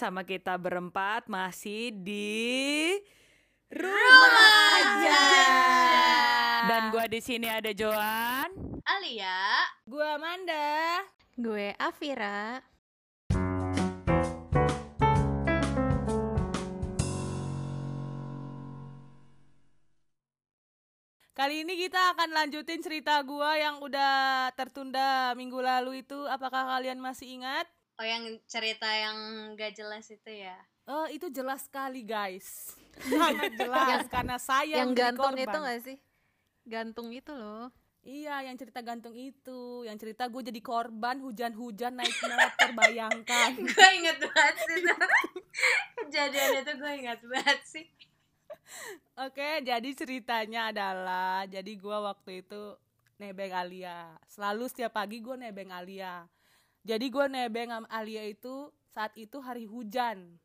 [0.00, 2.96] sama kita berempat masih di
[3.68, 4.32] Rumah
[4.80, 5.20] aja.
[6.64, 8.48] Dan gua di sini ada Joan.
[8.88, 11.04] Alia, Gua Amanda.
[11.36, 12.64] Gue Afira.
[21.36, 26.24] Kali ini kita akan lanjutin cerita gua yang udah tertunda minggu lalu itu.
[26.24, 27.68] Apakah kalian masih ingat?
[28.00, 29.16] Oh yang cerita yang
[29.60, 30.56] gak jelas itu ya?
[30.88, 32.72] Oh, itu jelas sekali, guys.
[33.04, 35.44] Sangat jelas karena saya yang gantung korban.
[35.44, 35.98] itu gak sih?
[36.64, 37.68] Gantung itu loh.
[38.00, 43.52] Iya, yang cerita gantung itu, yang cerita gue jadi korban hujan-hujan naik motor, bayangkan.
[43.76, 44.94] gue inget banget sih itu.
[46.00, 47.86] Kejadian itu gue inget banget sih.
[49.20, 52.78] Oke, jadi ceritanya adalah jadi gua waktu itu
[53.20, 54.16] nebeng Alia.
[54.30, 56.24] Selalu setiap pagi gue nebeng Alia.
[56.80, 60.40] Jadi gue nebeng sama Alia itu saat itu hari hujan.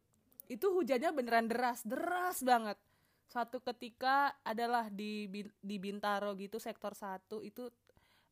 [0.45, 2.77] Itu hujannya beneran deras, deras banget.
[3.25, 5.25] Suatu ketika adalah di
[5.58, 7.72] di Bintaro gitu sektor satu itu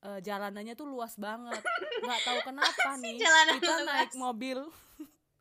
[0.05, 1.63] eh, jalanannya tuh luas banget.
[2.03, 3.87] nggak tahu kenapa nih kita luas?
[3.87, 4.59] naik mobil.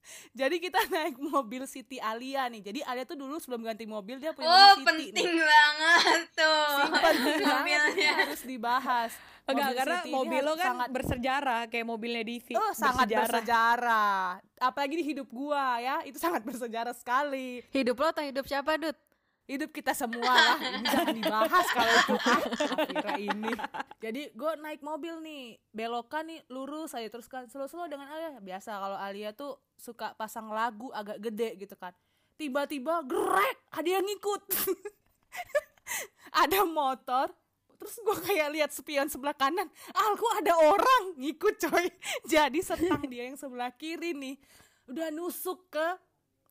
[0.41, 2.63] Jadi kita naik mobil Siti Alia nih.
[2.63, 5.45] Jadi Alia tuh dulu sebelum ganti mobil dia punya Oh mobil Siti penting nih.
[5.45, 6.75] banget tuh.
[6.91, 8.13] penting banget Mobilnya.
[8.25, 9.13] harus dibahas.
[9.43, 12.55] Enggak, Mobil karena Siti ini mobil lo kan sangat bersejarah kayak mobilnya Divi.
[12.55, 14.39] oh, sangat bersejarah.
[14.57, 17.59] Apalagi di hidup gua ya, itu sangat bersejarah sekali.
[17.75, 18.95] Hidup lo atau hidup siapa, Dut?
[19.43, 22.15] Hidup kita semua lah, ini jangan dibahas kalau itu
[23.03, 23.53] ah, ini.
[24.03, 28.43] Jadi gue naik mobil nih, belokan nih lurus saya terus kan slow-slow dengan Alia.
[28.43, 31.95] Biasa kalau Alia tuh suka pasang lagu agak gede gitu kan.
[32.35, 34.43] Tiba-tiba grek, ada yang ngikut.
[36.43, 37.31] ada motor,
[37.79, 39.71] terus gue kayak lihat spion sebelah kanan.
[39.95, 41.15] Kok ada orang?
[41.23, 41.87] Ngikut coy.
[42.33, 44.35] Jadi setang dia yang sebelah kiri nih.
[44.91, 45.89] Udah nusuk ke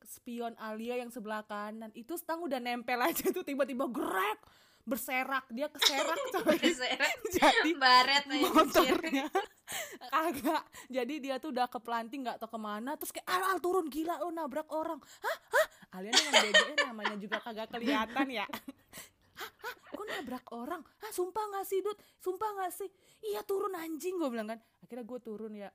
[0.07, 1.91] spion Alia yang sebelah kanan.
[2.00, 4.40] Itu stang udah nempel aja tuh tiba-tiba grek
[4.84, 6.58] berserak dia keserak coy.
[7.36, 9.28] Jadi Baret motornya.
[10.14, 10.64] kagak.
[10.92, 14.20] Jadi dia tuh udah keplanting nggak tau ke mana terus kayak al, al turun gila
[14.20, 15.00] lo nabrak orang.
[15.00, 15.38] Hah?
[15.56, 15.68] Hah?
[16.00, 18.46] Alia nih yang bego namanya juga kagak kelihatan ya.
[18.47, 19.50] Hah?
[19.64, 19.74] Hah?
[19.96, 20.81] Kok nabrak orang?
[20.84, 21.97] Hah sumpah nggak sih Dut?
[22.20, 22.90] Sumpah nggak sih?
[23.22, 24.59] Iya turun anjing gue bilang kan.
[24.84, 25.70] Akhirnya gue turun ya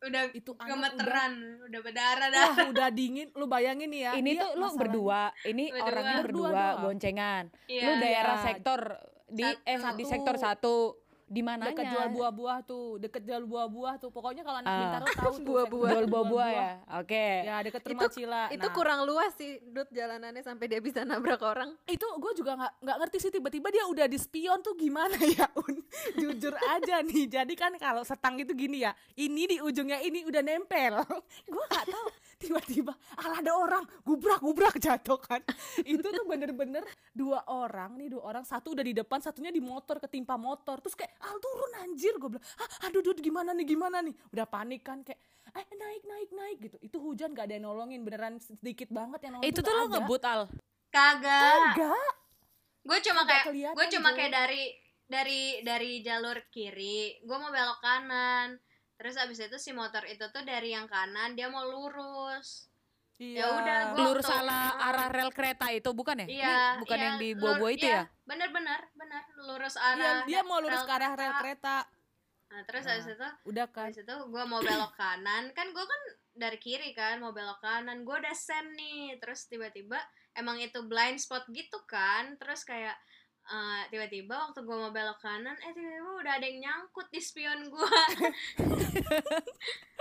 [0.00, 2.42] Udah itu anak gemeteran, udah berdarah dah.
[2.48, 5.82] wah udah dingin lu bayangin nih ya Ini dia tuh masalahnya- berdua, ini Berdua.
[5.84, 6.76] orangnya Berdua berdua, doang.
[6.84, 7.44] goncengan.
[7.66, 7.82] Iya.
[7.82, 8.44] Lu daerah Iya.
[8.44, 8.80] sektor
[9.28, 9.96] di eh Satu.
[9.96, 10.74] di sektor satu
[11.28, 11.70] di mananya?
[11.70, 14.80] deket jual buah-buah tuh deket jual buah-buah tuh pokoknya kalau anak Ah.
[14.80, 15.90] Bintaro tahu tuh Buah-buah.
[15.90, 16.70] Jual buah-buah ya.
[16.96, 17.26] Oke.
[17.42, 21.02] ya deket Itu- rumah Cila Itu Nah, kurang luas sih, Dut, jalanannya sampai dia bisa
[21.02, 21.76] nabrak orang.
[21.86, 25.46] itu gue juga nggak nggak ngerti sih tiba-tiba dia udah di spion tuh gimana ya
[25.54, 25.84] un
[26.14, 30.40] jujur aja nih jadi kan kalau setang itu gini ya ini di ujungnya ini udah
[30.40, 31.04] nempel
[31.52, 32.06] gue nggak tahu
[32.38, 33.84] tiba-tiba ala ada orang.
[34.06, 35.42] Gubrak gubrak jatuh kan.
[35.82, 38.44] Itu tuh bener-bener dua orang nih dua orang.
[38.46, 40.78] Satu udah di depan satunya di motor ketimpa motor.
[40.80, 42.14] Terus kayak al turun anjir.
[42.16, 44.14] Gue bilang ah aduh aduh gimana nih gimana nih?
[44.30, 45.18] Udah panik kan kayak
[45.52, 46.76] eh naik naik naik gitu.
[46.80, 49.50] Itu hujan gak ada yang nolongin beneran sedikit banget yang nolongin.
[49.52, 50.46] Itu tuh lo ngebut al.
[50.88, 51.76] Kagak.
[51.76, 52.12] enggak
[52.88, 54.62] Gue cuma kayak gue cuma kayak dari
[55.08, 58.60] dari dari jalur kiri, gue mau belok kanan.
[58.98, 62.66] Terus abis itu si motor itu tuh dari yang kanan dia mau lurus.
[63.16, 63.34] Iya.
[63.36, 66.26] Ya udah, gua- Lurus waktu- salah arah rel kereta itu bukan ya?
[66.28, 68.02] Ini Iya, bukan iya, yang di buah-buah itu iya, ya?
[68.24, 70.18] Bener bener bener lurus Iya, arah.
[70.24, 71.76] dia mau lurus ke arah rel kereta.
[72.48, 72.94] Nah, terus Nah.
[72.94, 73.84] abis itu Udah kan.
[73.84, 76.00] Habis itu gue mau belok kanan Kan gue kan
[76.32, 80.00] dari kiri kan Mau belok kanan Gue udah send nih Terus tiba-tiba
[80.32, 82.96] Emang itu blind spot gitu kan Terus kayak
[83.48, 87.66] eh, Tiba-tiba waktu gue mau belok kanan Eh tiba-tiba udah ada yang nyangkut di spion
[87.66, 87.88] gue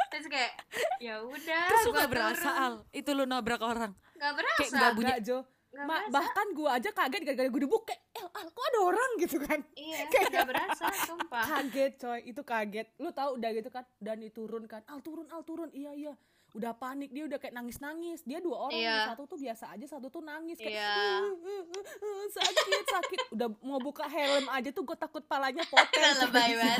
[0.07, 0.53] Terus kayak
[0.97, 2.73] ya udah Terus gak berasa al?
[2.89, 3.91] Itu lu nabrak orang.
[4.15, 5.05] Gak berasa Kayak nggak bunyi.
[5.05, 5.37] Enggak, Jo.
[5.77, 6.09] Ma- berasa.
[6.09, 9.59] bahkan gua aja kaget gara-gara gue debuk kayak, "Eh, Al, kok ada orang?" gitu kan.
[9.75, 12.19] Iya Kayak- gak berasa Sumpah Kaget, coy.
[12.23, 12.87] Itu kaget.
[12.97, 13.83] Lu tahu udah gitu kan.
[13.99, 14.81] Dan diturun kan.
[14.87, 15.69] Al turun, Al turun.
[15.69, 16.13] Iya, iya.
[16.57, 18.25] Udah panik dia udah kayak nangis-nangis.
[18.25, 19.07] Dia dua orang, nih.
[19.13, 20.97] satu tuh biasa aja, satu tuh nangis kayak Iya.
[21.21, 23.19] "Uh, uh, uh, uh, sakit, sakit.
[23.37, 25.85] Udah mau buka helm aja tuh gue takut palanya potong.
[26.25, 26.77] Lebay banget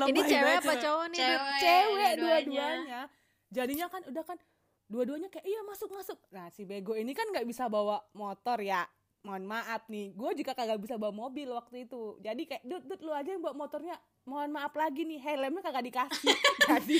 [0.10, 1.18] Ini cewek apa cowok nih?
[1.20, 2.16] Cewek cewek dua-duanya.
[2.16, 3.02] dua-duanya
[3.50, 4.38] jadinya kan udah kan
[4.86, 8.86] dua-duanya kayak iya masuk masuk nah si bego ini kan nggak bisa bawa motor ya
[9.20, 12.16] mohon maaf nih gue juga kagak bisa bawa mobil waktu itu.
[12.24, 13.96] Jadi kayak dut dut lu aja yang bawa motornya.
[14.24, 16.36] Mohon maaf lagi nih helmnya kagak dikasih.
[16.70, 16.96] Jadi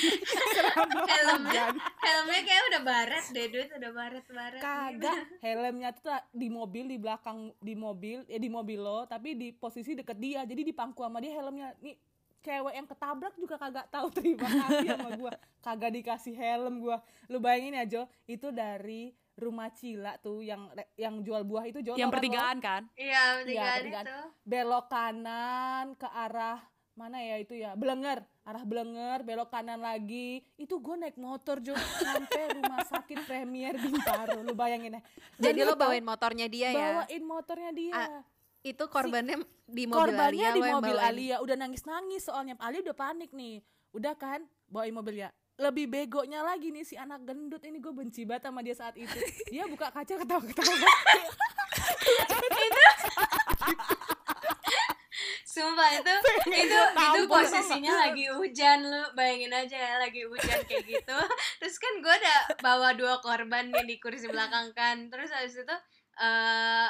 [0.90, 1.66] Helmnya
[2.02, 4.60] Helmnya kayak udah baret deh Duit udah baret-baret.
[4.60, 4.66] Gitu.
[4.66, 9.48] kagak helmnya tuh di mobil di belakang di mobil ya di mobil lo tapi di
[9.56, 10.44] posisi deket dia.
[10.44, 11.72] Jadi di pangku sama dia helmnya.
[11.80, 11.96] Nih
[12.40, 15.32] cewek yang ketabrak juga kagak tahu terima kasih sama gua.
[15.64, 17.00] Kagak dikasih helm gua.
[17.32, 21.96] Lu bayangin ya Jo itu dari rumah Cila tuh yang yang jual buah itu Jo
[21.96, 22.84] yang pertigaan kan?
[22.94, 24.06] Iya, pertigaan pertigaan.
[24.06, 24.18] itu.
[24.44, 26.60] belok kanan ke arah
[26.92, 27.72] mana ya itu ya?
[27.72, 28.20] Blenger.
[28.44, 30.44] Arah Blenger belok kanan lagi.
[30.60, 31.72] Itu gue naik motor Jo.
[31.76, 34.44] Sampai rumah sakit Premier Bintaro.
[34.44, 35.02] Lu bayangin ya.
[35.40, 37.06] Dan Jadi lu lo bawain motornya dia ya.
[37.08, 37.94] bawain motornya dia.
[37.96, 38.20] Ah,
[38.60, 41.08] Itu korbannya di mobil korbannya Alia, di mobil bawain.
[41.16, 41.36] Alia.
[41.40, 42.60] Udah nangis nangis soalnya.
[42.60, 43.64] Alia udah panik nih.
[43.96, 44.44] Udah kan?
[44.68, 47.76] Bawain mobil ya lebih begonya lagi nih si anak gendut ini.
[47.78, 49.12] Gue benci banget sama dia saat itu.
[49.52, 50.74] Dia buka kaca ketawa ketawa
[55.44, 56.14] Sumpah itu
[56.56, 61.18] itu itu posisinya lagi hujan lu bayangin aja ya lagi hujan kayak gitu.
[61.60, 65.12] Terus kan gue udah bawa dua korban nih di kursi belakang kan.
[65.12, 65.76] Terus habis itu
[66.16, 66.88] eh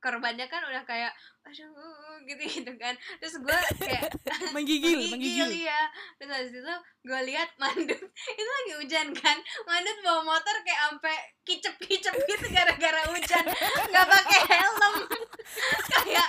[0.00, 1.12] korbannya kan udah kayak
[1.44, 2.96] aduh gitu gitu kan.
[3.20, 4.08] Terus gue kayak
[4.56, 6.74] menggigil menggigil ya terus habis itu
[7.04, 8.00] gue lihat mandut
[8.40, 9.36] itu lagi hujan kan.
[9.68, 13.44] Mandut bawa motor kayak sampai kicep kicep gitu gara-gara hujan.
[13.88, 14.94] Nggak pakai helm.
[16.04, 16.28] Kayak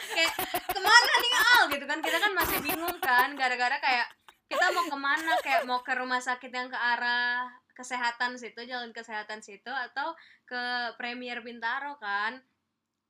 [0.00, 0.32] kayak
[0.70, 1.62] ke mana nih al?
[1.68, 1.98] Gitu kan.
[2.00, 4.08] Kita kan masih bingung kan gara-gara kayak
[4.50, 7.46] kita mau ke mana kayak mau ke rumah sakit yang ke arah
[7.80, 10.12] kesehatan situ jalan kesehatan situ atau
[10.44, 12.36] ke Premier Bintaro kan.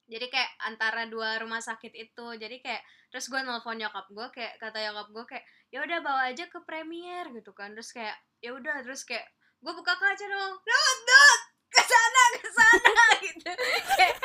[0.06, 2.26] Jadi kayak antara dua rumah sakit itu.
[2.38, 5.44] Jadi kayak terus gue nelfon nyokap gue kayak kata nyokap gue kayak
[5.74, 7.74] ya udah bawa aja ke Premier gitu kan.
[7.74, 9.26] Terus kayak ya udah terus kayak
[9.58, 10.54] gue buka kaca dong.
[10.62, 11.40] Dot dot
[11.70, 13.50] ke sana ke sana gitu.
[13.98, 14.16] Kayak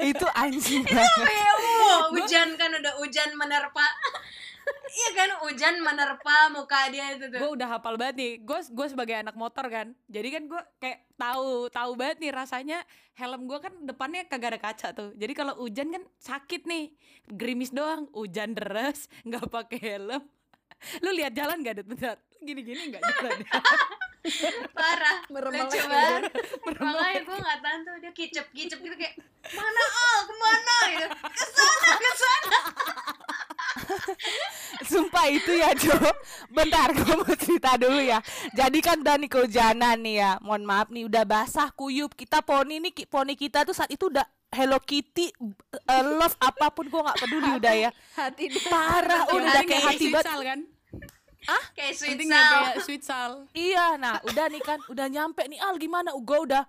[0.00, 3.86] itu anjing kayak wow, hujan kan udah hujan menerpa
[4.92, 7.40] iya kan hujan menerpa muka dia itu tuh.
[7.40, 10.98] Gue udah hafal banget nih gue gue sebagai anak motor kan jadi kan gue kayak
[11.16, 12.78] tahu tahu banget nih rasanya
[13.16, 15.10] helm gue kan depannya kagak ada kaca tuh.
[15.16, 16.92] Jadi kalau hujan kan sakit nih
[17.32, 20.22] gerimis doang hujan deras nggak pakai helm.
[20.98, 23.38] Lu lihat jalan gak ada bentar gini gini nggak jalan?
[24.78, 26.30] Parah lucu banget.
[26.30, 26.32] banget.
[26.86, 29.14] Makanya gue nggak tahan tuh dia kicep kicep gitu kayak
[29.54, 30.76] mana al ke mana?
[30.90, 31.06] Gitu.
[31.10, 32.58] Ke sana ke sana
[34.90, 35.96] Sumpah itu ya Jo.
[36.52, 38.18] Bentar gue mau cerita dulu ya.
[38.52, 42.12] Jadi kan udah nih kehujanan nih ya Mohon maaf nih udah basah kuyup.
[42.14, 45.32] Kita poni nih poni kita tuh saat itu udah Hello Kitty
[45.88, 47.90] eh, Love apa pun gue gak peduli udah ya.
[48.16, 48.44] Hati.
[48.68, 50.26] Parah udah kayak hati banget.
[50.44, 50.60] Kan?
[51.74, 55.58] Kayak sweet sal kayak sweet sal Iya nah udah nih kan Udah nyampe nih.
[55.58, 56.14] Al gimana?
[56.14, 56.62] Gue udah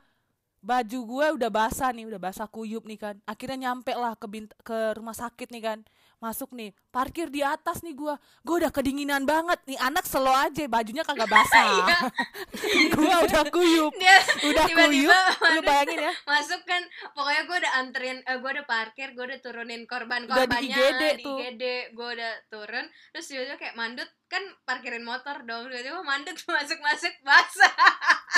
[0.63, 3.15] Baju gue udah basah nih Udah basah kuyup nih kan.
[3.29, 5.79] Akhirnya nyampe lah ke, bint- ke rumah sakit nih kan
[6.23, 8.15] Masuk nih Parkir di atas nih gue
[8.47, 9.59] Gue udah kedinginan banget.
[9.67, 11.83] Nih anak selo aja Bajunya kagak basah.
[12.95, 13.91] Gue udah kuyup.
[13.99, 16.13] Dia Udah tiba-tiba kuyup Lu Mandut bayangin ya.
[16.23, 16.79] Masuk kan
[17.11, 20.77] pokoknya gue udah anterin eh, gue udah parkir gue udah turunin korban Udah di korbannya
[20.79, 21.35] IGD di tuh.
[21.43, 22.85] IGD gue udah turun.
[23.11, 25.67] Terus tiba-tiba kayak mandut kan parkirin motor dong.
[25.67, 27.73] Tiba-tiba mandut masuk masuk basah.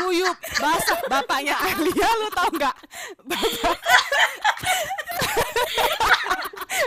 [0.02, 0.98] Kuyup Basah.
[1.06, 2.76] Bapaknya Alia lu tau gak
[3.30, 3.78] Bapak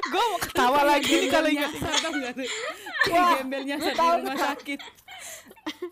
[0.08, 1.30] Gue mau ketawa lagi nih.
[1.30, 1.94] kalau ingat Wah,
[3.04, 4.80] kayak gembel nyasar di rumah sakit.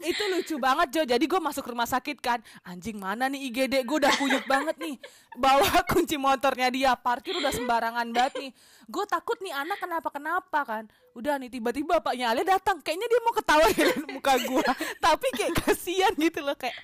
[0.01, 1.03] Itu lucu banget Jo.
[1.05, 2.41] Jadi gue masuk rumah sakit kan.
[2.65, 4.97] Anjing mana nih IGD gue udah kuyup banget nih.
[5.37, 6.93] Bawa kunci motornya dia.
[6.97, 8.51] Parkir udah sembarangan banget nih.
[8.89, 10.85] Gue takut nih anak kenapa kenapa kan.
[11.17, 12.81] Udah nih tiba-tiba bapaknya Alia datang.
[12.81, 13.83] Kayaknya dia mau ketawa di
[14.17, 14.65] muka gue
[14.99, 16.57] tapi kayak kasihan gitu loh.
[16.57, 16.77] Kayak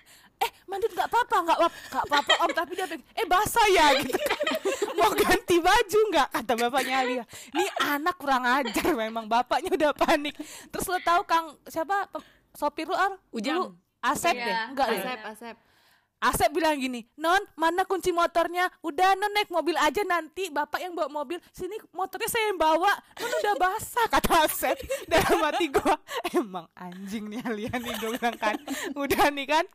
[0.42, 3.86] eh mandut nggak apa-apa nggak apa nggak apa-apa om tapi dia pengen, eh basah ya
[4.02, 4.44] gitu kan
[4.98, 10.34] mau ganti baju nggak kata bapaknya Alia ini anak kurang ajar memang bapaknya udah panik
[10.68, 12.10] terus lo tahu kang siapa
[12.56, 13.16] sopir lu Ar?
[13.32, 13.76] Ujang.
[14.02, 15.56] Asep Iya, deh enggak deh Asep, Asep.
[16.22, 18.70] Asep bilang gini, Non, mana kunci motornya?
[18.78, 20.54] Udah, Non naik mobil aja nanti.
[20.54, 21.42] Bapak yang bawa mobil.
[21.50, 22.94] Sini motornya saya yang bawa.
[23.18, 24.78] Non udah basah, kata Asep.
[25.10, 25.98] Dalam hati gua,
[26.30, 28.54] emang anjing nih Alia nih gue bilang kan.
[28.94, 29.66] Udah nih kan,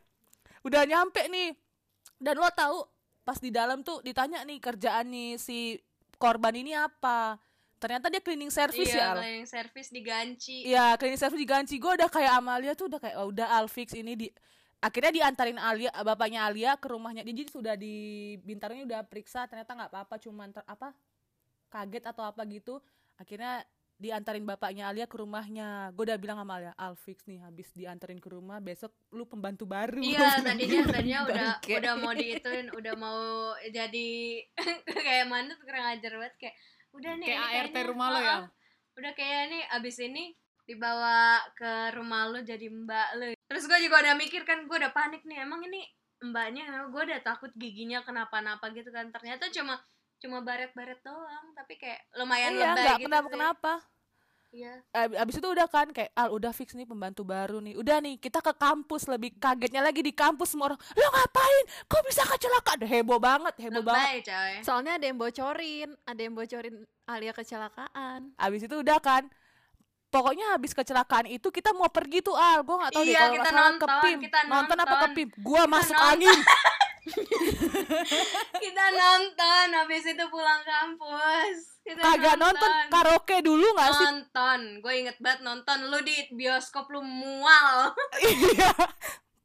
[0.66, 1.54] udah nyampe nih.
[2.18, 2.82] Dan lo tahu
[3.22, 5.78] pas di dalam tuh ditanya nih kerjaan nih si
[6.16, 7.38] korban ini apa.
[7.78, 8.98] Ternyata dia cleaning service ya.
[8.98, 9.18] iya Al.
[9.22, 11.78] cleaning service diganci Iya, cleaning service diganti.
[11.78, 14.26] Gue udah kayak Amalia tuh udah kayak oh, udah Alfix ini di
[14.78, 19.74] akhirnya diantarin Alia bapaknya Alia ke rumahnya dia jadi sudah di Bintarnya udah periksa ternyata
[19.74, 20.94] nggak apa-apa cuman ter, apa
[21.66, 22.78] kaget atau apa gitu
[23.18, 23.66] akhirnya
[23.98, 25.90] diantarin bapaknya Alia ke rumahnya.
[25.92, 29.98] Gue udah bilang sama Alia Alfix nih habis diantarin ke rumah besok lu pembantu baru.
[29.98, 33.20] Iya tadinya tadinya udah udah mau diituin udah mau
[33.68, 34.08] jadi
[35.06, 36.54] kayak mandut kurang ajar banget kayak
[36.94, 38.36] udah nih kayak ART kayaknya, rumah lo ya?
[38.98, 40.24] udah kayak nih abis ini
[40.64, 44.90] dibawa ke rumah lo jadi mbak lo terus gue juga udah mikir kan gue udah
[44.90, 45.84] panik nih emang ini
[46.18, 49.10] mbaknya gue udah takut giginya kenapa-napa gitu kan.
[49.14, 49.78] Ternyata cuma
[50.18, 53.34] cuma baret-baret doang tapi kayak lumayan iya lebay nggak gitu kenapa sih.
[53.34, 53.72] kenapa
[54.48, 54.80] Iya.
[54.90, 58.16] Ab- abis itu udah kan kayak al udah fix nih pembantu baru nih udah nih
[58.16, 62.80] kita ke kampus lebih kagetnya lagi di kampus semua orang lo ngapain kok bisa kecelakaan
[62.80, 64.52] heboh banget heboh banget Lebay coy.
[64.64, 68.32] Soalnya ada yang bocorin, ada yang bocorin Alia kecelakaan.
[68.34, 69.28] abis itu udah kan
[70.08, 73.28] pokoknya habis kecelakaan itu kita mau pergi tuh al gue nggak tahu deh Iya, kalau
[73.30, 75.10] kita nggak salah ke nonton, pim kita nonton apa ke nonton.
[75.12, 76.08] pim gue masuk nonton.
[76.10, 76.38] angin
[78.64, 81.80] Kita nonton habis itu pulang kampus.
[81.82, 82.70] Kita kagak nonton.
[82.92, 84.06] karaoke dulu nggak sih?
[84.12, 84.60] Nonton.
[84.84, 85.78] Gue inget banget nonton.
[85.88, 87.96] Lu di bioskop lu mual.
[88.28, 88.72] iya.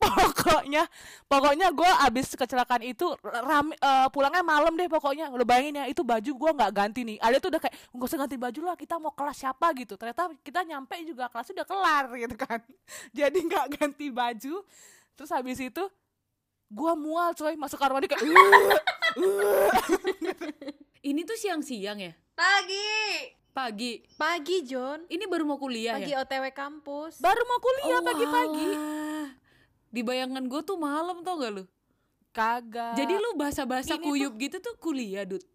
[0.03, 0.83] Pokoknya
[1.31, 5.31] pokoknya gue abis kecelakaan itu rame eh, pulangnya malam deh pokoknya.
[5.31, 7.17] Lo bayangin ya itu baju gue nggak ganti nih.
[7.23, 9.95] Ada tuh udah kayak nggak usah ganti baju lah kita mau kelas siapa gitu.
[9.95, 12.59] Ternyata kita nyampe juga kelas udah kelar gitu kan.
[13.17, 14.55] Jadi nggak ganti baju.
[15.13, 15.83] Terus habis itu
[16.73, 18.33] gue mual coy masuk kamar mandi kayak "Uh,
[19.21, 19.69] uh."
[21.03, 22.11] Ini tuh siang-siang ya?
[22.33, 22.89] Pagi.
[23.53, 24.01] Pagi.
[24.15, 25.05] Pagi, John.
[25.05, 26.25] Ini baru mau kuliah Pagi ya?
[26.25, 27.21] OTW kampus.
[27.21, 29.29] baru mau kuliah Oh, pagi-pagi alah.
[29.87, 31.63] Di bayangan gue tuh malam tau gak lu?
[32.33, 35.45] kagak Jadi lu bahasa-bahasa kuyup gitu tuh kuliah, Dut?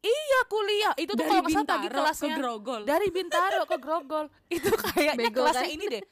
[0.00, 2.82] iya kuliah itu tuh kalau salah pagi Bintaro ke kelasnya Grogol.
[2.88, 5.76] dari Bintaro ke Grogol itu kayaknya Bego kelasnya kan?
[5.76, 6.02] ini deh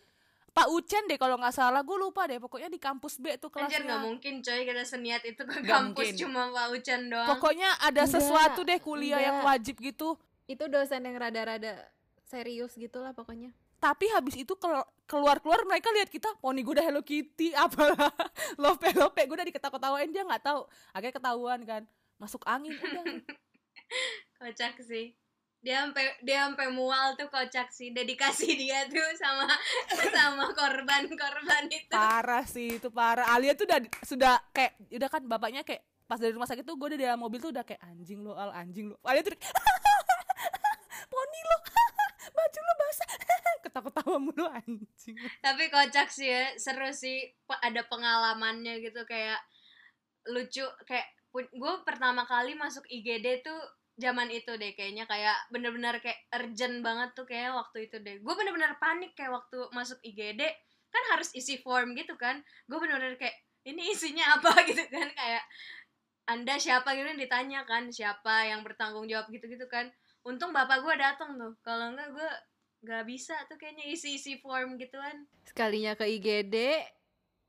[0.58, 3.78] Pak Ucen deh kalau nggak salah gue lupa deh pokoknya di kampus B tuh Anjir
[3.78, 6.20] kelasnya gak mungkin coy kita seniat itu ke Nggak kampus mungkin.
[6.20, 7.28] cuma Pak Ucan doang.
[7.30, 9.50] pokoknya ada Enggak, sesuatu deh kuliah yang enggak.
[9.54, 11.86] wajib gitu Itu dosen yang rada-rada
[12.24, 13.54] serius gitulah pokoknya.
[13.78, 14.50] tapi habis itu
[15.06, 18.10] keluar keluar mereka lihat kita poni gue udah Hello Kitty apalah
[18.56, 21.82] lope lope gue udah diketawa-ketawain dia nggak tahu akhirnya ketahuan kan
[22.16, 23.04] masuk angin udah
[24.38, 25.14] Kocak sih.
[25.58, 27.90] Dia sampai dia sampai mual tuh kocak sih.
[27.90, 29.46] Dedikasi dia tuh sama
[30.16, 31.90] sama korban-korban itu.
[31.90, 36.32] parah sih itu parah Alia tuh udah sudah kayak udah kan bapaknya kayak pas dari
[36.32, 38.88] rumah sakit tuh gue udah di dalam mobil tuh udah kayak anjing lo al anjing
[38.88, 39.34] lo Alia tuh
[41.12, 41.56] poni lo
[42.36, 43.08] baju lo basah
[43.60, 47.28] ketawa-ketawa mulu anjing Tapi kocak sih ya, seru sih.
[47.48, 49.40] Ada pengalamannya gitu kayak
[50.28, 53.60] lucu kayak gue pertama kali masuk IGD tuh
[53.98, 58.22] zaman itu deh kayaknya kayak bener-bener kayak urgent banget tuh kayak waktu itu deh.
[58.22, 60.38] Gue bener-bener panik kayak waktu masuk IGD
[60.88, 62.38] kan harus isi form gitu kan.
[62.70, 63.34] Gue bener-bener kayak
[63.66, 64.54] ini isinya apa?
[64.70, 65.44] gitu kan kayak
[66.30, 66.94] anda siapa?
[66.94, 69.26] gitu yang ditanya kan siapa yang bertanggung jawab?
[69.34, 69.90] gitu-gitu kan.
[70.22, 71.58] Untung bapak gue datang tuh.
[71.66, 72.30] Kalau enggak gue
[72.78, 76.54] nggak bisa tuh kayaknya isi-isi form gituan Sekalinya ke IGD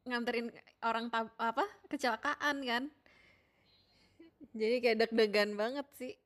[0.09, 0.49] nganterin
[0.81, 2.83] orang apa kecelakaan kan.
[4.57, 6.17] Jadi kayak deg-degan banget sih.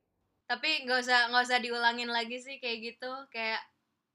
[0.44, 3.60] Tapi nggak usah nggak usah diulangin lagi sih kayak gitu kayak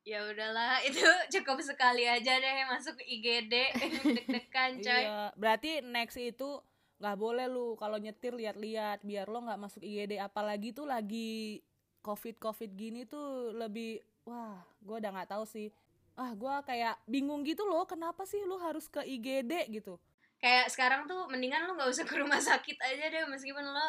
[0.07, 0.81] ya udahlah.
[0.88, 1.05] Itu
[1.39, 3.53] cukup sekali aja deh masuk IGD
[4.15, 5.01] deg-degan coy.
[5.05, 6.62] iya berarti next itu
[7.00, 11.63] nggak boleh lu kalau nyetir lihat-lihat biar lo nggak masuk IGD apalagi tuh lagi
[12.03, 15.71] covid covid gini tuh lebih wah gue udah nggak tahu sih.
[16.19, 19.95] Ah gue kayak bingung gitu loh kenapa sih lu harus ke IGD gitu?
[20.39, 23.88] Kayak sekarang tuh mendingan lu nggak usah ke rumah sakit aja deh meskipun lo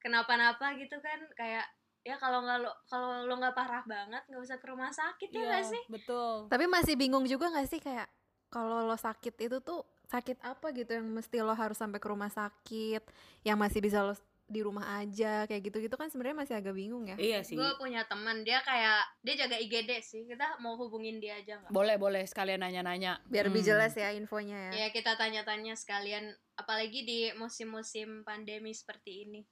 [0.00, 1.64] kenapa-napa gitu kan kayak
[2.00, 5.44] ya kalau nggak lo kalau lo nggak parah banget nggak usah ke rumah sakit ya
[5.44, 8.08] nggak sih betul Tapi masih bingung juga gak sih kayak
[8.48, 12.26] kalau lo sakit itu tuh sakit apa gitu yang mesti lo harus sampai ke rumah
[12.26, 12.98] sakit,
[13.46, 14.10] yang masih bisa lo
[14.50, 17.14] di rumah aja kayak gitu-gitu kan sebenarnya masih agak bingung ya.
[17.14, 17.54] Iya sih.
[17.54, 21.70] gue punya teman dia kayak dia jaga IGD sih kita mau hubungin dia aja nggak
[21.70, 23.22] Boleh, boleh sekalian nanya-nanya.
[23.30, 23.70] Biar lebih Hmm.
[23.70, 24.82] jelas ya infonya ya.
[24.82, 29.46] ya kita tanya-tanya sekalian apalagi di musim-musim pandemi seperti ini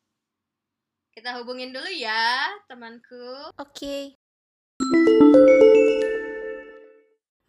[1.18, 4.14] kita hubungin dulu ya temanku Oke.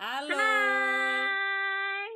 [0.01, 0.49] Halo.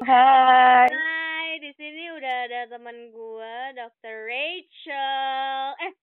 [0.01, 0.89] Hai.
[0.89, 4.25] Hai, di sini udah ada teman gua, Dr.
[4.25, 5.77] Rachel.
[5.77, 5.93] Eh,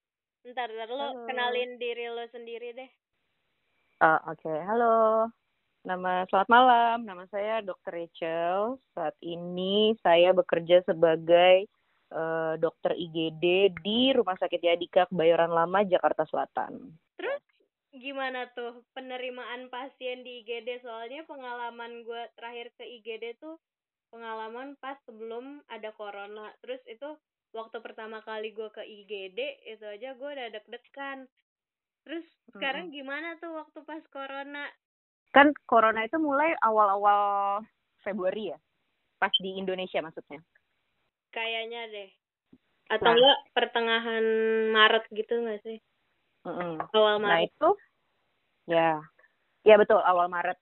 [0.55, 1.27] ntar, ntar lu Halo.
[1.27, 2.91] kenalin diri lu sendiri deh.
[4.07, 5.27] Oh, Oke, halo.
[5.83, 6.97] Nama selamat malam.
[7.11, 7.91] Nama saya Dr.
[7.91, 8.79] Rachel.
[8.95, 11.67] Saat ini saya bekerja sebagai
[12.11, 16.95] eh, dokter IGD di Rumah Sakit Yadika Kebayoran Lama, Jakarta Selatan.
[17.17, 17.43] Terus
[17.95, 20.83] gimana tuh penerimaan pasien di IGD?
[20.83, 23.59] Soalnya pengalaman gua terakhir ke IGD tuh
[24.11, 26.51] pengalaman pas sebelum ada corona.
[26.63, 27.15] Terus itu
[27.55, 29.39] waktu pertama kali gua ke IGD
[29.71, 31.27] itu aja gua udah deg-degan.
[32.07, 32.27] Terus
[32.57, 34.67] sekarang gimana tuh waktu pas corona?
[35.31, 37.63] Kan corona itu mulai awal-awal
[38.03, 38.59] Februari ya?
[39.21, 40.41] Pas di Indonesia maksudnya.
[41.31, 42.11] Kayaknya deh.
[42.91, 43.17] Atau Nah.
[43.17, 44.25] enggak pertengahan
[44.75, 45.79] Maret gitu nggak sih?
[46.47, 46.83] Mm-mm.
[46.91, 47.49] Awal Nah Maret.
[47.53, 47.69] itu,
[48.67, 48.99] ya,
[49.63, 50.59] ya betul awal Maret.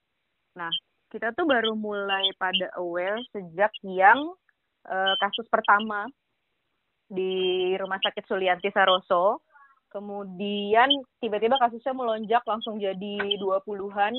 [0.53, 0.69] Nah
[1.09, 4.37] kita tuh baru mulai pada aware sejak yang
[4.85, 6.05] eh, kasus pertama
[7.09, 9.41] di Rumah Sakit Sulianti Saroso
[9.89, 14.13] Kemudian tiba-tiba kasusnya melonjak langsung jadi 20-an.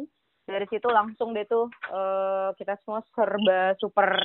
[0.50, 4.19] Dari situ langsung deh tuh uh, kita semua serba super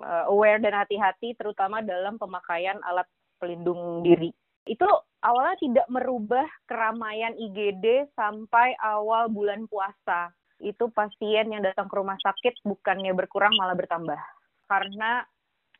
[0.00, 3.06] uh, aware dan hati-hati terutama dalam pemakaian alat
[3.40, 4.32] pelindung diri.
[4.68, 4.84] Itu
[5.24, 10.32] awalnya tidak merubah keramaian IGD sampai awal bulan puasa.
[10.60, 14.20] Itu pasien yang datang ke rumah sakit bukannya berkurang malah bertambah.
[14.68, 15.24] Karena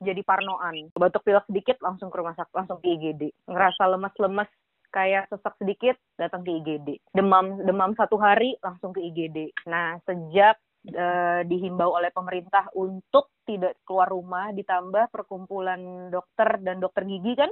[0.00, 0.88] jadi parnoan.
[0.96, 3.22] Batuk pilek sedikit langsung ke rumah sakit, langsung ke IGD.
[3.44, 4.48] Ngerasa lemes-lemes
[4.90, 6.98] kayak sesak sedikit datang ke IGD.
[7.14, 9.52] Demam demam satu hari langsung ke IGD.
[9.68, 10.58] Nah, sejak
[10.88, 17.50] uh, dihimbau oleh pemerintah untuk tidak keluar rumah ditambah perkumpulan dokter dan dokter gigi kan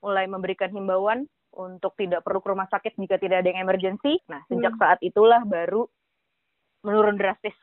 [0.00, 4.22] mulai memberikan himbauan untuk tidak perlu ke rumah sakit jika tidak ada yang emergency.
[4.30, 4.80] Nah, sejak hmm.
[4.80, 5.84] saat itulah baru
[6.86, 7.54] menurun drastis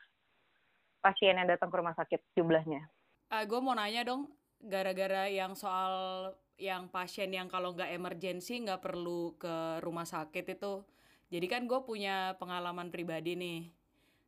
[1.00, 2.86] pasien yang datang ke rumah sakit jumlahnya.
[3.32, 4.28] Uh, ah, gue mau nanya dong,
[4.60, 10.84] gara-gara yang soal yang pasien yang kalau nggak emergency nggak perlu ke rumah sakit itu.
[11.28, 13.77] Jadi kan gue punya pengalaman pribadi nih.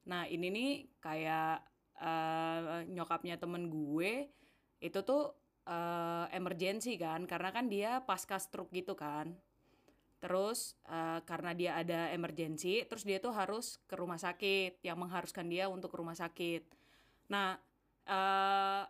[0.09, 1.61] Nah ini nih kayak
[2.01, 4.33] uh, nyokapnya temen gue
[4.81, 5.37] itu tuh
[5.69, 9.37] uh, emergency kan karena kan dia pasca stroke gitu kan.
[10.19, 15.45] Terus uh, karena dia ada emergency terus dia tuh harus ke rumah sakit yang mengharuskan
[15.47, 16.65] dia untuk ke rumah sakit.
[17.29, 17.55] Nah
[18.09, 18.83] uh,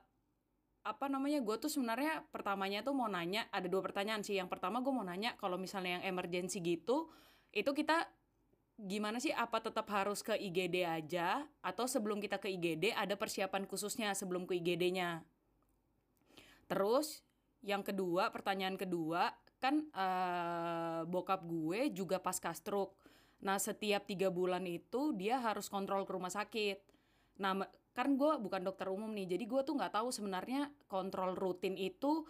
[0.79, 4.39] apa namanya gue tuh sebenarnya pertamanya tuh mau nanya ada dua pertanyaan sih.
[4.39, 7.11] Yang pertama gue mau nanya kalau misalnya yang emergency gitu
[7.49, 8.05] itu kita
[8.87, 9.35] gimana sih?
[9.35, 11.43] Apa tetap harus ke IGD aja?
[11.59, 15.23] Atau sebelum kita ke IGD ada persiapan khususnya sebelum ke IGD-nya
[16.69, 17.25] Terus
[17.65, 22.95] yang kedua, pertanyaan kedua, kan uh, bokap gue juga pas stroke.
[23.43, 26.77] Nah setiap tiga bulan itu dia harus kontrol ke rumah sakit.
[27.41, 31.75] Nah kan gue bukan dokter umum nih, jadi gue tuh nggak tahu sebenarnya kontrol rutin
[31.75, 32.23] itu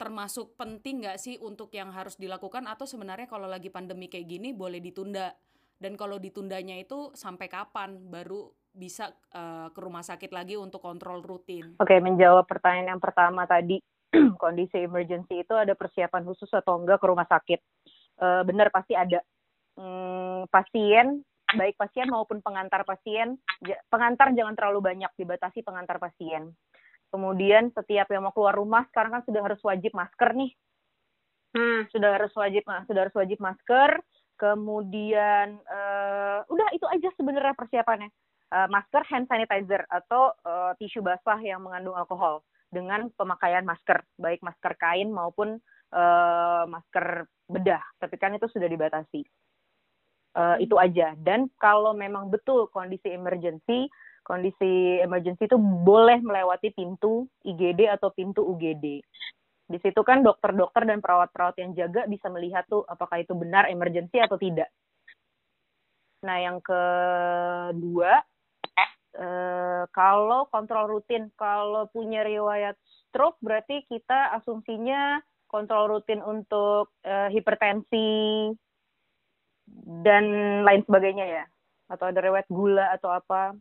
[0.00, 2.64] termasuk penting nggak sih untuk yang harus dilakukan?
[2.70, 5.34] Atau sebenarnya kalau lagi pandemi kayak gini boleh ditunda
[5.82, 11.20] dan kalau ditundanya itu sampai kapan baru bisa uh, ke rumah sakit lagi untuk kontrol
[11.20, 11.74] rutin?
[11.82, 13.82] Oke, okay, menjawab pertanyaan yang pertama tadi,
[14.42, 17.60] kondisi emergency itu ada persiapan khusus atau enggak ke rumah sakit?
[18.22, 19.18] Uh, benar pasti ada.
[19.74, 23.40] Hmm, pasien, baik pasien maupun pengantar pasien,
[23.90, 26.54] pengantar jangan terlalu banyak, dibatasi pengantar pasien.
[27.12, 30.52] Kemudian setiap yang mau keluar rumah sekarang kan sudah harus wajib masker nih.
[31.52, 31.84] Hmm.
[31.92, 34.00] Sudah harus wajib, sudah harus wajib masker.
[34.42, 38.10] Kemudian uh, udah itu aja sebenarnya persiapannya
[38.50, 44.40] uh, masker hand sanitizer atau uh, tisu basah yang mengandung alkohol dengan pemakaian masker, baik
[44.40, 45.60] masker kain maupun
[45.92, 47.84] uh, masker bedah.
[48.00, 49.22] Tapi kan itu sudah dibatasi.
[50.32, 51.12] Uh, itu aja.
[51.20, 53.92] Dan kalau memang betul kondisi emergency,
[54.24, 59.04] kondisi emergency itu boleh melewati pintu IGD atau pintu UGD.
[59.72, 64.20] Di situ kan dokter-dokter dan perawat-perawat yang jaga bisa melihat tuh apakah itu benar emergency
[64.20, 64.68] atau tidak.
[66.22, 68.20] Nah, yang kedua,
[69.12, 72.80] Eh, kalau kontrol rutin, kalau punya riwayat
[73.12, 75.20] stroke berarti kita asumsinya
[75.52, 78.48] kontrol rutin untuk uh, hipertensi
[80.00, 80.24] dan
[80.64, 81.44] lain sebagainya ya,
[81.92, 83.52] atau ada riwayat gula atau apa.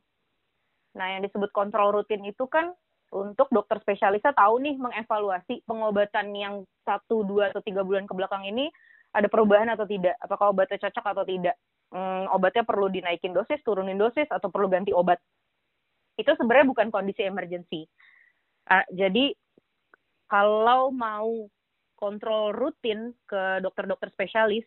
[0.95, 2.71] Nah, yang disebut kontrol rutin itu kan
[3.11, 8.47] untuk dokter spesialisnya tahu nih mengevaluasi pengobatan yang satu, dua atau tiga bulan ke belakang
[8.47, 8.71] ini
[9.11, 11.55] ada perubahan atau tidak, apakah obatnya cocok atau tidak.
[11.91, 15.19] Hmm, obatnya perlu dinaikin dosis, turunin dosis, atau perlu ganti obat
[16.19, 17.87] itu sebenarnya bukan kondisi emergency.
[18.67, 19.35] Uh, jadi
[20.31, 21.49] kalau mau
[21.99, 24.65] kontrol rutin ke dokter-dokter spesialis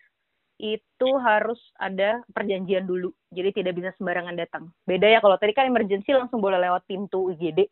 [0.61, 3.11] itu harus ada perjanjian dulu.
[3.35, 4.71] Jadi tidak bisa sembarangan datang.
[4.87, 7.67] Beda ya kalau tadi kan emergency langsung boleh lewat pintu IGD.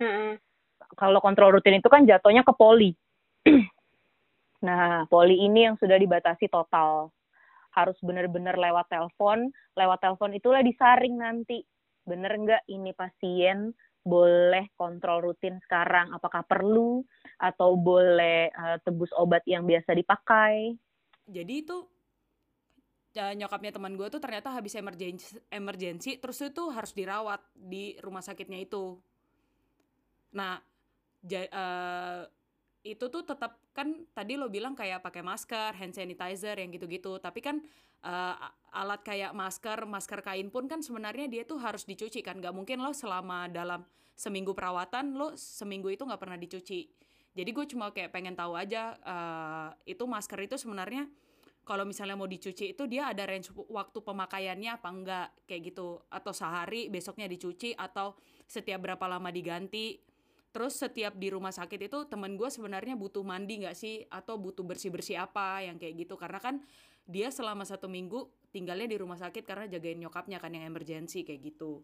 [0.00, 0.30] -hmm.
[0.96, 2.90] Kalau kontrol rutin itu kan jatuhnya ke poli.
[4.66, 7.14] nah, poli ini yang sudah dibatasi total.
[7.70, 9.52] Harus benar-benar lewat telepon.
[9.78, 11.62] Lewat telepon itulah disaring nanti
[12.10, 17.04] bener nggak ini pasien boleh kontrol rutin sekarang apakah perlu
[17.36, 20.74] atau boleh uh, tebus obat yang biasa dipakai
[21.28, 21.84] jadi itu
[23.12, 28.24] ya, nyokapnya teman gue tuh ternyata habis emergency emergency terus itu harus dirawat di rumah
[28.24, 28.96] sakitnya itu
[30.30, 30.62] nah
[31.26, 32.22] ja, uh,
[32.80, 37.44] itu tuh tetap kan tadi lo bilang kayak pakai masker hand sanitizer yang gitu-gitu tapi
[37.44, 37.60] kan
[38.04, 38.34] uh,
[38.70, 42.38] alat kayak masker, masker kain pun kan sebenarnya dia tuh harus dicuci kan.
[42.38, 43.84] Gak mungkin lo selama dalam
[44.16, 46.80] seminggu perawatan lo seminggu itu nggak pernah dicuci.
[47.30, 51.06] Jadi gue cuma kayak pengen tahu aja uh, itu masker itu sebenarnya
[51.62, 56.32] kalau misalnya mau dicuci itu dia ada range waktu pemakaiannya apa enggak kayak gitu atau
[56.34, 58.18] sehari besoknya dicuci atau
[58.50, 59.94] setiap berapa lama diganti
[60.50, 64.66] terus setiap di rumah sakit itu temen gue sebenarnya butuh mandi nggak sih atau butuh
[64.66, 66.58] bersih bersih apa yang kayak gitu karena kan
[67.06, 71.54] dia selama satu minggu tinggalnya di rumah sakit karena jagain nyokapnya kan yang emergency kayak
[71.54, 71.82] gitu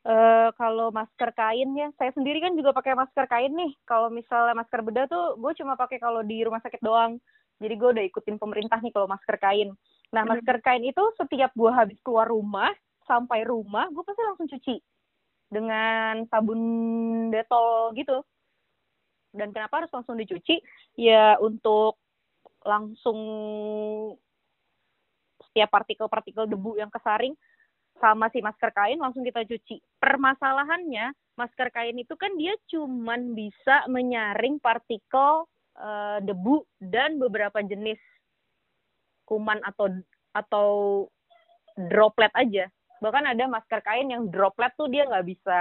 [0.00, 3.76] Eh kalau masker kain ya, saya sendiri kan juga pakai masker kain nih.
[3.84, 7.20] Kalau misalnya masker bedah tuh gue cuma pakai kalau di rumah sakit doang.
[7.60, 9.76] Jadi gue udah ikutin pemerintah nih kalau masker kain.
[10.16, 12.72] Nah masker kain itu setiap gue habis keluar rumah
[13.04, 14.74] sampai rumah gue pasti langsung cuci
[15.50, 16.60] dengan sabun
[17.34, 18.22] detol gitu.
[19.30, 20.62] Dan kenapa harus langsung dicuci?
[20.98, 21.98] Ya untuk
[22.62, 23.18] langsung
[25.50, 27.34] setiap partikel-partikel debu yang kesaring
[27.98, 29.82] sama si masker kain langsung kita cuci.
[30.00, 35.44] Permasalahannya, masker kain itu kan dia cuman bisa menyaring partikel
[35.76, 38.00] uh, debu dan beberapa jenis
[39.28, 39.86] kuman atau
[40.32, 40.68] atau
[41.76, 42.66] droplet aja.
[43.00, 45.60] Bahkan ada masker kain yang droplet tuh dia nggak bisa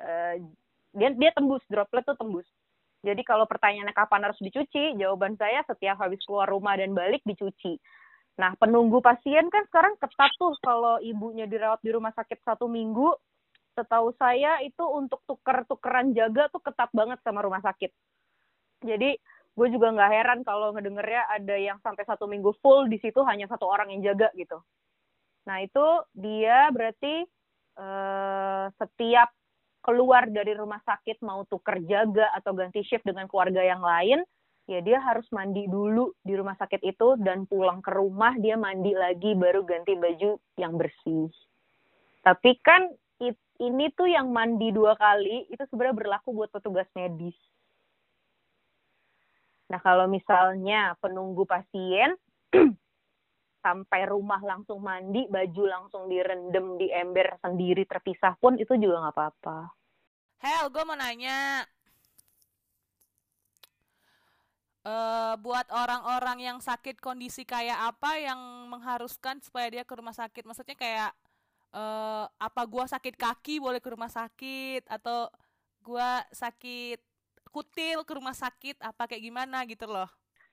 [0.00, 0.34] uh,
[0.92, 2.48] dia dia tembus droplet tuh tembus.
[3.02, 7.74] Jadi kalau pertanyaannya kapan harus dicuci, jawaban saya setiap habis keluar rumah dan balik dicuci.
[8.38, 13.12] Nah, penunggu pasien kan sekarang ketat tuh kalau ibunya dirawat di rumah sakit satu minggu.
[13.72, 17.90] Setahu saya itu untuk tuker-tukeran jaga tuh ketat banget sama rumah sakit.
[18.84, 19.16] Jadi
[19.52, 23.48] gue juga nggak heran kalau ngedengernya ada yang sampai satu minggu full di situ hanya
[23.48, 24.60] satu orang yang jaga gitu.
[25.48, 27.26] Nah itu dia berarti
[27.78, 29.30] uh, setiap
[29.82, 34.22] keluar dari rumah sakit mau tuker jaga atau ganti shift dengan keluarga yang lain,
[34.70, 38.94] ya dia harus mandi dulu di rumah sakit itu dan pulang ke rumah dia mandi
[38.94, 41.26] lagi baru ganti baju yang bersih.
[42.22, 42.86] Tapi kan
[43.18, 47.34] it, ini tuh yang mandi dua kali itu sebenarnya berlaku buat petugas medis.
[49.66, 52.14] Nah kalau misalnya penunggu pasien
[53.62, 59.14] sampai rumah langsung mandi, baju langsung direndam di ember sendiri terpisah pun itu juga nggak
[59.14, 59.58] apa-apa.
[60.42, 61.62] Hel, gue mau nanya,
[64.86, 70.42] uh, buat orang-orang yang sakit kondisi kayak apa yang mengharuskan supaya dia ke rumah sakit?
[70.42, 71.12] Maksudnya kayak
[71.74, 74.86] uh, apa gua sakit kaki boleh ke rumah sakit?
[74.90, 75.30] Atau
[75.82, 76.98] gua sakit
[77.54, 78.82] kutil ke rumah sakit?
[78.82, 80.10] Apa kayak gimana gitu loh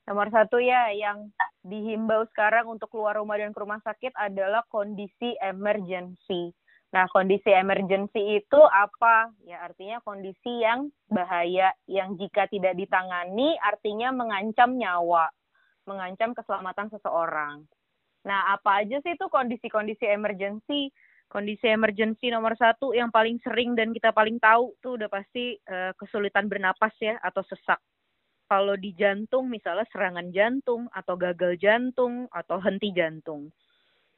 [0.09, 1.29] nomor satu ya yang
[1.61, 6.49] dihimbau sekarang untuk keluar rumah dan ke rumah sakit adalah kondisi emergency
[6.89, 9.29] Nah, kondisi emergency itu apa?
[9.45, 15.29] Ya, artinya kondisi yang bahaya, yang jika tidak ditangani artinya mengancam nyawa,
[15.85, 17.61] mengancam keselamatan seseorang.
[18.25, 20.89] Nah, apa aja sih itu kondisi-kondisi emergency?
[21.29, 25.93] Kondisi emergency nomor satu yang paling sering dan kita paling tahu tuh udah pasti uh,
[25.93, 27.77] kesulitan bernapas ya atau sesak.
[28.49, 33.53] Kalau di jantung misalnya serangan jantung atau gagal jantung atau henti jantung.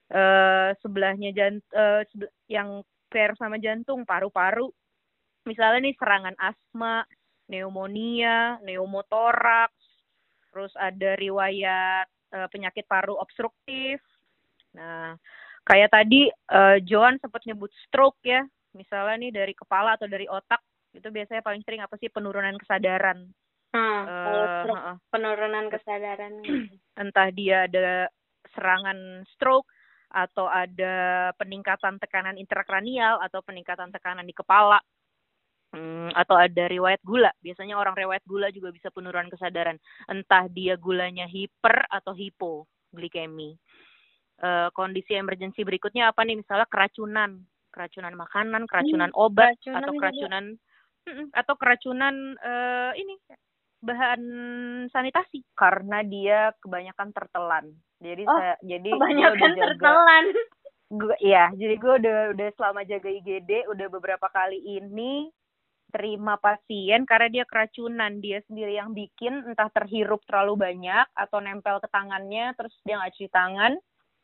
[0.07, 2.03] Uh, sebelahnya jant uh,
[2.47, 2.79] yang
[3.11, 4.71] pair sama jantung paru-paru.
[5.43, 7.03] Misalnya nih serangan asma
[7.51, 9.83] pneumonia pneumotoraks
[10.51, 13.99] terus ada riwayat uh, penyakit paru obstruktif.
[14.71, 15.19] Nah
[15.67, 18.47] kayak tadi uh, Joan sempat nyebut stroke ya.
[18.71, 20.63] Misalnya nih dari kepala atau dari otak
[20.95, 22.07] itu biasanya paling sering apa sih?
[22.07, 23.27] Penurunan kesadaran
[23.75, 26.43] hmm, uh, penurunan kesadaran
[27.01, 28.11] entah dia ada
[28.51, 29.67] serangan stroke
[30.11, 34.83] atau ada peningkatan tekanan intrakranial atau peningkatan tekanan di kepala
[35.71, 37.31] hmm, atau ada riwayat gula.
[37.39, 39.79] Biasanya orang riwayat gula juga bisa penurunan kesadaran.
[40.11, 43.55] Entah dia gulanya hiper atau hipoglikemi.
[44.41, 46.43] Uh, kondisi emergensi berikutnya apa nih?
[46.43, 47.39] Misalnya keracunan,
[47.71, 51.23] keracunan makanan, keracunan hmm, obat keracunan atau keracunan juga.
[51.33, 53.15] atau keracunan uh, ini
[53.81, 54.21] bahan
[54.93, 57.65] sanitasi karena dia kebanyakan tertelan.
[58.01, 60.25] Jadi oh, saya jadi kebanyakan jaga, tertelan.
[60.91, 65.29] Gue iya, jadi gue udah udah selama jaga IGD udah beberapa kali ini
[65.91, 71.83] terima pasien karena dia keracunan dia sendiri yang bikin entah terhirup terlalu banyak atau nempel
[71.83, 73.75] ke tangannya terus dia nggak cuci tangan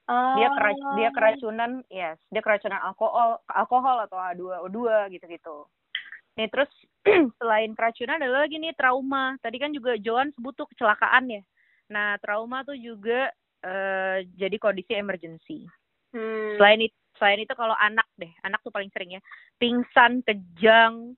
[0.08, 0.36] oh.
[0.40, 5.68] dia kerac dia keracunan yes dia keracunan alkohol alkohol atau H2O2 gitu-gitu
[6.38, 6.70] Nih terus
[7.42, 9.36] selain keracunan ada lagi nih trauma.
[9.42, 11.42] Tadi kan juga Joan sebut tuh kecelakaan ya.
[11.90, 13.34] Nah trauma tuh juga
[13.66, 15.66] uh, jadi kondisi emergency.
[16.14, 16.56] Hmm.
[16.56, 19.22] Selain itu, selain itu kalau anak deh, anak tuh paling sering ya,
[19.60, 21.18] pingsan, kejang,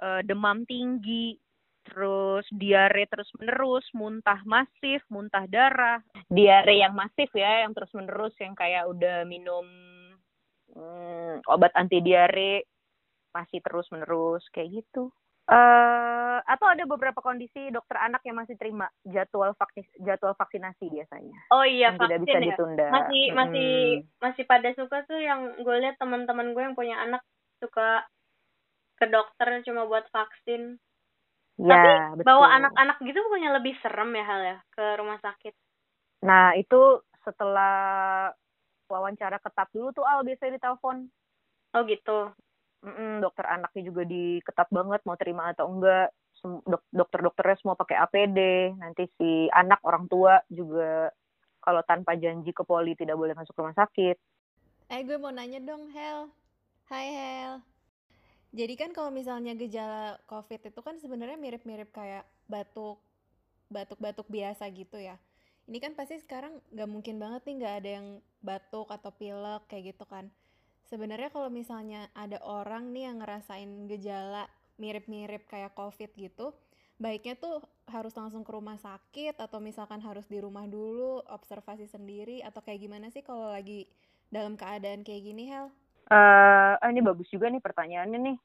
[0.00, 1.36] uh, demam tinggi,
[1.84, 8.32] terus diare terus menerus, muntah masif, muntah darah, diare yang masif ya, yang terus menerus
[8.40, 9.66] yang kayak udah minum
[10.74, 12.69] hmm, obat anti diare
[13.30, 15.10] masih terus menerus kayak gitu
[15.50, 21.38] uh, atau ada beberapa kondisi dokter anak yang masih terima jadwal vaksin jadwal vaksinasi biasanya
[21.54, 22.44] oh iya yang vaksin tidak bisa ya?
[22.50, 23.36] ditunda masih hmm.
[23.38, 23.72] masih
[24.18, 27.22] masih pada suka tuh yang gue lihat teman-teman gue yang punya anak
[27.60, 28.08] suka
[29.00, 30.76] ke dokter cuma buat vaksin.
[31.60, 32.28] Ya, betul.
[32.28, 35.56] Bawa anak-anak gitu bukannya lebih serem ya hal ya ke rumah sakit.
[36.24, 38.28] Nah, itu setelah
[38.88, 41.08] wawancara ketat dulu tuh Al biasanya ditelepon.
[41.76, 42.32] Oh gitu.
[42.80, 46.08] Mm-mm, dokter anaknya juga diketat banget mau terima atau enggak.
[46.40, 48.38] Dok- Dokter-dokternya semua pakai APD.
[48.80, 51.12] Nanti si anak orang tua juga
[51.64, 54.16] kalau tanpa janji ke poli tidak boleh masuk rumah sakit.
[54.94, 56.20] Eh gue mau nanya dong Hel
[56.90, 57.54] Hai Hel
[58.58, 62.98] Jadi kan kalau misalnya gejala covid itu kan sebenarnya mirip-mirip kayak batuk
[63.76, 65.16] Batuk-batuk biasa gitu ya
[65.68, 68.08] Ini kan pasti sekarang gak mungkin banget nih gak ada yang
[68.48, 70.26] batuk atau pilek kayak gitu kan
[70.90, 76.50] Sebenarnya kalau misalnya ada orang nih yang ngerasain gejala mirip-mirip kayak covid gitu
[77.00, 82.44] Baiknya tuh harus langsung ke rumah sakit atau misalkan harus di rumah dulu observasi sendiri
[82.44, 83.88] atau kayak gimana sih kalau lagi
[84.28, 85.72] dalam keadaan kayak gini Hel?
[86.12, 88.36] ah, ini bagus juga nih pertanyaannya nih.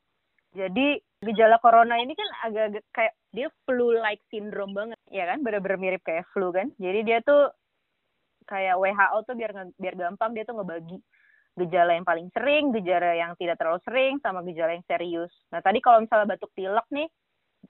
[0.55, 0.87] Jadi
[1.19, 5.43] gejala corona ini kan agak-agak kayak dia flu-like syndrome banget, ya kan?
[5.43, 6.71] Bener-bener mirip kayak flu kan.
[6.79, 7.51] Jadi dia tuh
[8.47, 10.95] kayak WHO tuh biar biar gampang dia tuh ngebagi
[11.55, 15.31] gejala yang paling sering, gejala yang tidak terlalu sering, sama gejala yang serius.
[15.55, 17.07] Nah tadi kalau misalnya batuk pilek nih,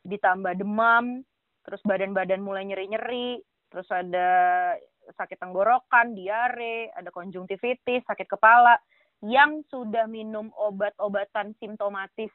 [0.02, 1.22] ditambah demam,
[1.66, 4.30] terus badan-badan mulai nyeri-nyeri, terus ada
[5.14, 8.74] sakit tenggorokan, diare, ada konjungtivitis, sakit kepala,
[9.22, 12.34] yang sudah minum obat-obatan simptomatis,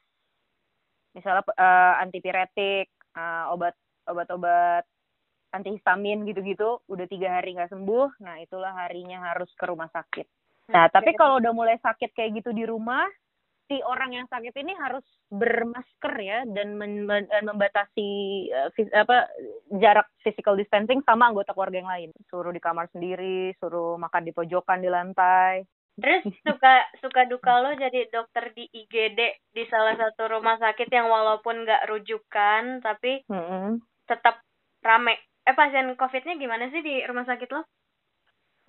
[1.15, 3.75] misalnya eh, antipiretik, eh, obat
[4.07, 4.87] obat-obat
[5.51, 10.40] antihistamin gitu-gitu, udah tiga hari nggak sembuh, nah itulah harinya harus ke rumah sakit.
[10.71, 13.05] Nah, tapi kalau udah mulai sakit kayak gitu di rumah,
[13.71, 18.11] si orang yang sakit ini harus bermasker ya dan men- men- dan membatasi
[18.51, 19.31] eh, fis- apa
[19.79, 22.11] jarak physical distancing sama anggota keluarga yang lain.
[22.27, 25.63] Suruh di kamar sendiri, suruh makan di pojokan di lantai.
[26.01, 29.21] Terus suka suka duka lo jadi dokter di IGD
[29.55, 33.79] di salah satu rumah sakit yang walaupun nggak rujukan tapi Mm-mm.
[34.11, 34.43] tetap
[34.83, 35.15] rame.
[35.47, 37.63] Eh pasien COVID-nya gimana sih di rumah sakit lo?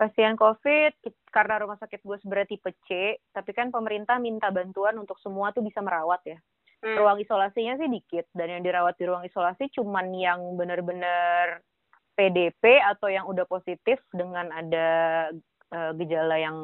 [0.02, 0.98] Pasien COVID,
[1.30, 5.62] karena rumah sakit gue sebenarnya tipe C, tapi kan pemerintah minta bantuan untuk semua tuh
[5.62, 6.38] bisa merawat ya.
[6.82, 6.98] Hmm.
[6.98, 11.62] Ruang isolasinya sih dikit, dan yang dirawat di ruang isolasi cuman yang benar-benar
[12.18, 14.88] PDP atau yang udah positif dengan ada
[15.70, 16.58] eh, gejala yang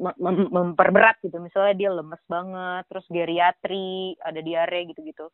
[0.00, 1.36] mem- mem- memperberat gitu.
[1.44, 5.28] Misalnya dia lemes banget, terus geriatri, ada diare gitu-gitu.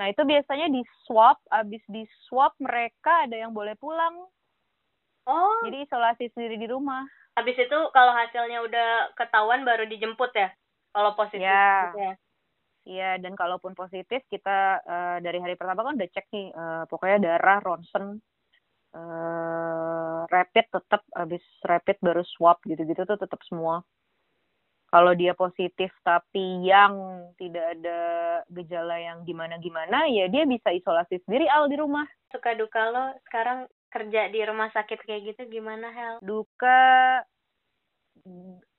[0.00, 4.24] Nah itu biasanya di swab, abis di swab mereka ada yang boleh pulang,
[5.28, 7.04] Oh, jadi isolasi sendiri di rumah.
[7.38, 10.50] habis itu kalau hasilnya udah ketahuan baru dijemput ya?
[10.90, 11.94] Kalau positif Ya.
[11.94, 12.14] gitu ya.
[12.88, 17.18] Iya, dan kalaupun positif kita eh, dari hari pertama kan udah cek nih, eh, pokoknya
[17.20, 18.18] darah, ronsen,
[18.96, 23.84] eh, rapid tetap habis rapid baru swab gitu-gitu tuh tetap semua.
[24.88, 26.96] Kalau dia positif tapi yang
[27.36, 28.00] tidak ada
[28.48, 32.08] gejala yang gimana-gimana, ya dia bisa isolasi sendiri al di rumah.
[32.32, 36.14] Suka duka lo sekarang kerja di rumah sakit kayak gitu gimana Hel?
[36.20, 37.22] Duka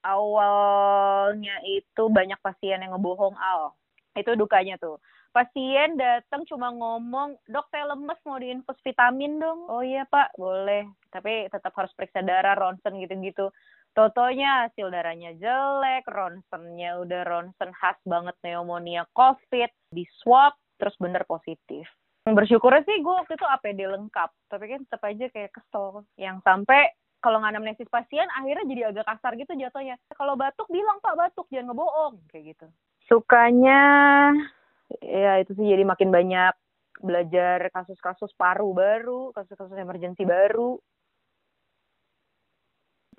[0.05, 3.75] awalnya itu banyak pasien yang ngebohong al.
[4.15, 4.97] Itu dukanya tuh.
[5.29, 9.69] Pasien datang cuma ngomong, dok saya lemes mau diinfus vitamin dong.
[9.69, 10.89] Oh iya pak, boleh.
[11.13, 13.53] Tapi tetap harus periksa darah, ronsen gitu-gitu.
[13.93, 21.25] Totonya hasil darahnya jelek, ronsennya udah ronsen khas banget pneumonia COVID, di swab, terus bener
[21.29, 21.85] positif.
[22.27, 26.03] Bersyukurnya sih gue waktu itu APD lengkap, tapi kan tetap aja kayak kesel.
[26.19, 29.95] Yang sampai kalau nganamnesis pasien akhirnya jadi agak kasar gitu jatuhnya.
[30.15, 32.67] Kalau batuk bilang pak batuk, jangan ngebohong kayak gitu.
[33.07, 33.81] Sukanya
[35.03, 36.53] ya itu sih jadi makin banyak
[36.99, 40.79] belajar kasus-kasus paru baru, kasus-kasus emergency baru.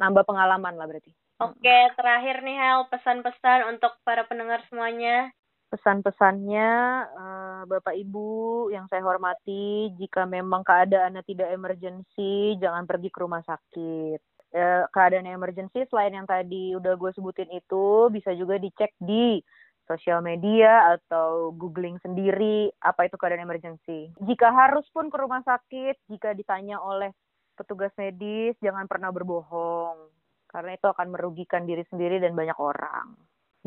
[0.01, 1.13] Nambah pengalaman lah berarti.
[1.41, 5.33] Oke, terakhir nih Hel, pesan-pesan untuk para pendengar semuanya.
[5.71, 6.71] Pesan-pesannya
[7.15, 13.39] eh, Bapak Ibu yang saya hormati, jika memang keadaannya tidak emergency, jangan pergi ke rumah
[13.47, 14.19] sakit.
[14.51, 19.39] Eh, keadaan emergency selain yang tadi udah gue sebutin itu, bisa juga dicek di
[19.87, 24.11] sosial media atau googling sendiri apa itu keadaan emergency.
[24.27, 27.15] Jika harus pun ke rumah sakit, jika ditanya oleh
[27.55, 30.11] petugas medis, jangan pernah berbohong.
[30.51, 33.15] Karena itu akan merugikan diri sendiri dan banyak orang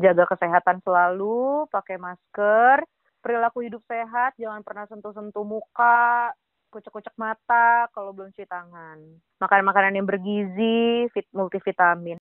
[0.00, 2.82] jaga kesehatan selalu, pakai masker,
[3.22, 6.34] perilaku hidup sehat, jangan pernah sentuh-sentuh muka,
[6.74, 8.98] kucek-kucek mata kalau belum cuci tangan.
[9.38, 12.18] Makan makanan yang bergizi, fit, multivitamin.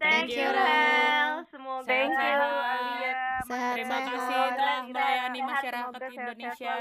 [0.00, 1.44] Thank you, you Hel.
[1.52, 3.12] Semoga Thank you, Alia.
[3.44, 4.08] Sehat, Terima sehat.
[4.08, 6.76] kasih telah melayani Sehat, masyarakat sehat-sehat Indonesia.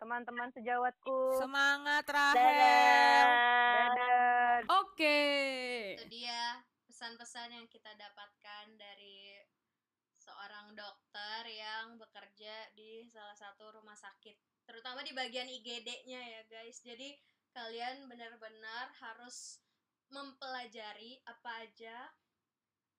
[0.00, 1.20] Teman-teman sejawatku.
[1.36, 2.04] Semangat.
[2.08, 3.28] Rahel.
[3.76, 4.56] Dadah.
[4.72, 5.20] Oke.
[6.00, 6.64] itu dia
[7.04, 9.36] pesan-pesan yang kita dapatkan dari
[10.16, 14.32] seorang dokter yang bekerja di salah satu rumah sakit,
[14.64, 16.80] terutama di bagian IGD-nya ya guys.
[16.80, 17.12] Jadi
[17.52, 19.60] kalian benar-benar harus
[20.16, 22.08] mempelajari apa aja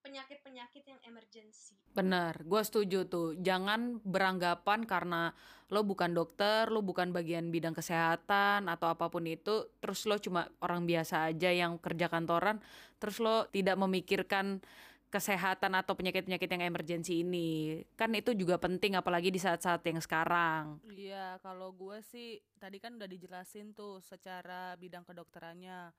[0.06, 1.74] penyakit-penyakit yang emergency.
[1.98, 3.34] Bener, gue setuju tuh.
[3.42, 5.34] Jangan beranggapan karena
[5.74, 10.46] lo bukan dokter, lo bukan bagian bidang kesehatan atau apa pun itu, terus lo cuma
[10.62, 12.62] orang biasa aja yang kerja kantoran,
[13.02, 14.62] terus lo tidak memikirkan
[15.10, 17.82] kesehatan atau penyakit-penyakit yang emergency ini.
[17.96, 20.84] Kan itu juga penting apalagi di saat-saat yang sekarang.
[20.92, 25.96] Iya, kalau gue sih tadi kan udah dijelasin tuh secara bidang kedokterannya.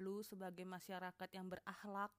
[0.00, 2.10] Lu sebagai masyarakat yang berakhlak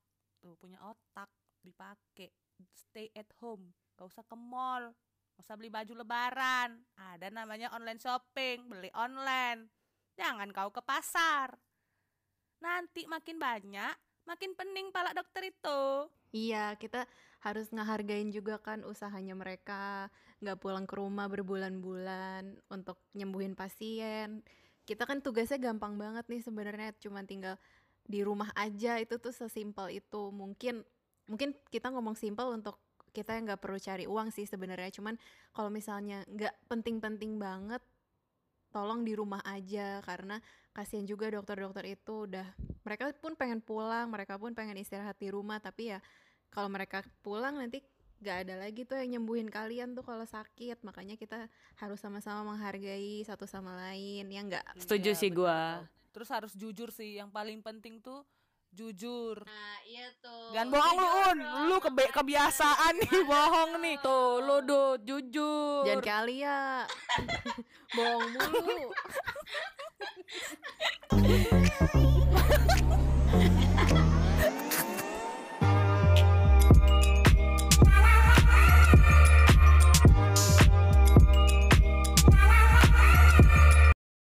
[0.45, 1.25] tuh punya otak
[1.65, 2.29] dipakai
[2.69, 4.93] stay at home gak usah ke mall
[5.33, 6.79] gak usah beli baju lebaran.
[6.95, 9.67] Ada namanya online shopping beli online.
[10.15, 11.51] Jangan kau ke pasar.
[12.61, 16.09] Nanti makin banyak makin pening pala dokter itu.
[16.35, 17.07] Iya, kita
[17.45, 20.09] harus ngehargain juga kan usahanya mereka,
[20.43, 24.43] nggak pulang ke rumah berbulan-bulan untuk nyembuhin pasien.
[24.83, 27.55] Kita kan tugasnya gampang banget nih sebenarnya, cuma tinggal
[28.05, 30.29] di rumah aja itu tuh sesimpel itu.
[30.29, 30.85] Mungkin
[31.25, 32.77] mungkin kita ngomong simpel untuk
[33.09, 35.15] kita yang nggak perlu cari uang sih sebenarnya, cuman
[35.55, 37.81] kalau misalnya nggak penting-penting banget,
[38.75, 40.03] tolong di rumah aja.
[40.03, 40.37] Karena
[40.75, 42.45] kasihan juga dokter-dokter itu udah
[42.83, 45.99] mereka pun pengen pulang, mereka pun pengen istirahat di rumah, tapi ya
[46.51, 47.81] kalau mereka pulang nanti
[48.23, 50.83] gak ada lagi tuh yang nyembuhin kalian tuh kalau sakit.
[50.83, 51.47] Makanya kita
[51.79, 54.27] harus sama-sama menghargai satu sama lain.
[54.27, 56.04] Ya enggak Setuju Iya, sih betul.
[56.15, 58.23] Terus harus jujur sih yang paling penting tuh
[58.71, 60.51] jujur Nah, iya tuh.
[60.51, 63.95] Jangan bohong lu Jujur Un, lu kebe- kebiasaan nih bohong nih.
[63.99, 65.83] Tuh, lo Dut, jujur.
[65.83, 66.87] jangan kali ya
[67.95, 68.87] bohong mulu